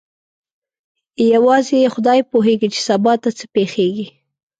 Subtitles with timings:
[1.33, 4.05] یوازې خدای پوهېږي چې سبا ته څه پېښیږي.